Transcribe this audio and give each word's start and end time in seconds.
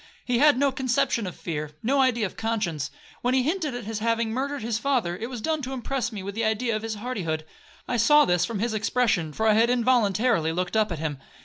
He 0.25 0.39
had 0.39 0.57
no 0.57 0.71
conception 0.71 1.27
of 1.27 1.35
fear,—no 1.35 2.01
idea 2.01 2.25
of 2.25 2.35
conscience. 2.35 2.89
When 3.21 3.35
he 3.35 3.43
hinted 3.43 3.75
at 3.75 3.83
his 3.83 3.99
having 3.99 4.31
murdered 4.31 4.63
his 4.63 4.79
father, 4.79 5.15
it 5.15 5.29
was 5.29 5.41
done 5.41 5.61
to 5.61 5.73
impress 5.73 6.11
me 6.11 6.23
with 6.23 6.35
an 6.37 6.43
idea 6.43 6.75
of 6.75 6.81
his 6.81 6.95
hardihood. 6.95 7.45
I 7.87 7.97
saw 7.97 8.25
this 8.25 8.43
from 8.43 8.57
his 8.57 8.73
expression, 8.73 9.31
for 9.31 9.45
I 9.47 9.53
had 9.53 9.69
involuntarily 9.69 10.53
looked 10.53 10.75
up 10.75 10.91
at 10.91 10.97
him. 10.97 11.19